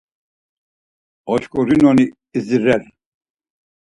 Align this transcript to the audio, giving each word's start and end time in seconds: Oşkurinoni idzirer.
Oşkurinoni 1.31 2.05
idzirer. 2.37 2.83